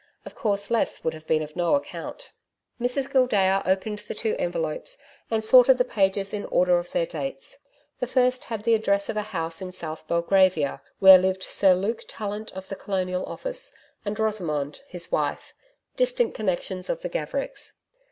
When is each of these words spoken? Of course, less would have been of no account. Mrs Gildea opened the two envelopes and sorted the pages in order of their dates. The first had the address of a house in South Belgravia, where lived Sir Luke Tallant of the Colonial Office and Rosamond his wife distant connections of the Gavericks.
Of 0.25 0.33
course, 0.33 0.71
less 0.71 1.03
would 1.03 1.13
have 1.13 1.27
been 1.27 1.43
of 1.43 1.55
no 1.55 1.75
account. 1.75 2.31
Mrs 2.79 3.07
Gildea 3.11 3.61
opened 3.67 3.99
the 3.99 4.15
two 4.15 4.35
envelopes 4.39 4.97
and 5.29 5.45
sorted 5.45 5.77
the 5.77 5.85
pages 5.85 6.33
in 6.33 6.45
order 6.45 6.79
of 6.79 6.91
their 6.91 7.05
dates. 7.05 7.59
The 7.99 8.07
first 8.07 8.45
had 8.45 8.63
the 8.63 8.73
address 8.73 9.09
of 9.09 9.15
a 9.17 9.21
house 9.21 9.61
in 9.61 9.73
South 9.73 10.07
Belgravia, 10.07 10.81
where 10.97 11.19
lived 11.19 11.43
Sir 11.43 11.75
Luke 11.75 12.03
Tallant 12.07 12.51
of 12.53 12.67
the 12.67 12.75
Colonial 12.75 13.23
Office 13.27 13.71
and 14.03 14.17
Rosamond 14.17 14.81
his 14.87 15.11
wife 15.11 15.53
distant 15.97 16.33
connections 16.33 16.89
of 16.89 17.03
the 17.03 17.09
Gavericks. 17.09 17.77